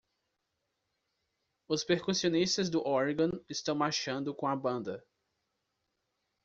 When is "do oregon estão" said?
2.71-3.75